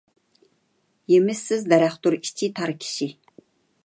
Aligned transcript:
يېمىشسىز 1.13 1.67
دەرەختۇر 1.73 2.17
ئىچى 2.21 2.49
تار 2.61 2.73
كىشى. 2.85 3.09